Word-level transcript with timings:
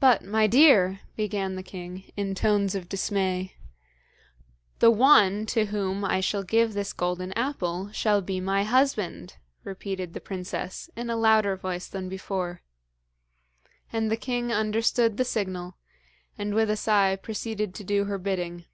'But, 0.00 0.24
my 0.24 0.48
dear' 0.48 0.98
began 1.16 1.54
the 1.54 1.62
king, 1.62 2.10
in 2.16 2.34
tones 2.34 2.74
of 2.74 2.88
dismay. 2.88 3.54
'The 4.80 4.90
one 4.90 5.46
to 5.46 5.66
whom 5.66 6.04
I 6.04 6.18
shall 6.18 6.42
give 6.42 6.74
this 6.74 6.92
golden 6.92 7.32
apple 7.34 7.92
shall 7.92 8.20
be 8.20 8.40
my 8.40 8.64
husband,' 8.64 9.36
repeated 9.62 10.12
the 10.12 10.20
princess, 10.20 10.90
in 10.96 11.08
a 11.08 11.14
louder 11.16 11.54
voice 11.54 11.86
than 11.86 12.08
before. 12.08 12.62
And 13.92 14.10
the 14.10 14.16
king 14.16 14.50
understood 14.50 15.16
the 15.18 15.24
signal, 15.24 15.76
and 16.36 16.52
with 16.52 16.68
a 16.68 16.76
sigh 16.76 17.14
proceeded 17.14 17.76
to 17.76 17.84
do 17.84 18.06
her 18.06 18.18
bidding. 18.18 18.64